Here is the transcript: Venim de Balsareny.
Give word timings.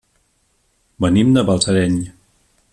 Venim 1.05 1.37
de 1.37 1.45
Balsareny. 1.51 2.03